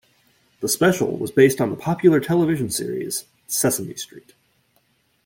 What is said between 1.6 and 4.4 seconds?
on the popular television series "Sesame Street".